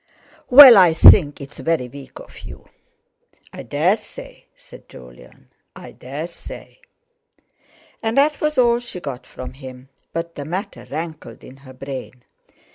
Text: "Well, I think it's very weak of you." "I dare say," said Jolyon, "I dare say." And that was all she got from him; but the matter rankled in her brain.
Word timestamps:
"Well, 0.49 0.77
I 0.77 0.95
think 0.95 1.39
it's 1.39 1.59
very 1.59 1.87
weak 1.87 2.17
of 2.19 2.39
you." 2.39 2.67
"I 3.53 3.61
dare 3.61 3.97
say," 3.97 4.47
said 4.55 4.89
Jolyon, 4.89 5.51
"I 5.75 5.91
dare 5.91 6.25
say." 6.27 6.79
And 8.01 8.17
that 8.17 8.41
was 8.41 8.57
all 8.57 8.79
she 8.79 8.99
got 8.99 9.27
from 9.27 9.53
him; 9.53 9.89
but 10.11 10.33
the 10.33 10.43
matter 10.43 10.87
rankled 10.89 11.43
in 11.43 11.57
her 11.57 11.73
brain. 11.73 12.23